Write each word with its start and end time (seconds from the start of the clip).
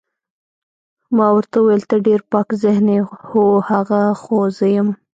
ما 1.15 1.27
ورته 1.35 1.55
وویل 1.59 1.83
ته 1.89 1.95
ډېر 2.07 2.19
پاک 2.31 2.47
ذهنه 2.63 2.91
یې، 2.97 3.03
هو، 3.27 3.43
هغه 3.69 4.01
خو 4.21 4.37
زه 4.57 4.65
یم. 4.75 4.89